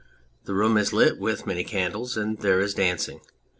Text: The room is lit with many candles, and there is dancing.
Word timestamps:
The 0.45 0.55
room 0.55 0.77
is 0.77 0.93
lit 0.93 1.19
with 1.19 1.45
many 1.45 1.63
candles, 1.63 2.17
and 2.17 2.39
there 2.39 2.59
is 2.59 2.73
dancing. 2.73 3.19